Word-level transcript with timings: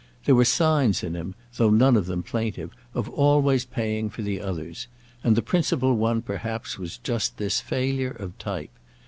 There 0.25 0.33
were 0.33 0.45
signs 0.45 1.03
in 1.03 1.13
him, 1.13 1.35
though 1.57 1.69
none 1.69 1.95
of 1.95 2.07
them 2.07 2.23
plaintive, 2.23 2.71
of 2.95 3.07
always 3.09 3.65
paying 3.65 4.09
for 4.09 4.23
others; 4.41 4.87
and 5.23 5.35
the 5.37 5.43
principal 5.43 5.95
one 5.95 6.23
perhaps 6.23 6.79
was 6.79 6.97
just 6.97 7.37
this 7.37 7.61
failure 7.61 8.09
of 8.09 8.35
type. 8.39 8.71